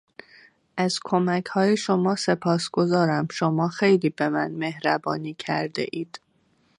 از 0.77 0.99
کمکهای 1.03 1.77
شما 1.77 2.15
سپاسگزارم 2.15 3.27
شما 3.31 3.67
خیلی 3.69 4.09
به 4.09 4.29
من 4.29 4.51
مهربانی 4.51 5.33
کردهاید. 5.33 6.19